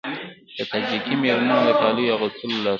د 0.57 0.59
تاجیکي 0.71 1.15
میرمنو 1.23 1.59
د 1.67 1.69
کالیو 1.81 2.13
اغوستلو 2.15 2.55
لارښود 2.63 2.69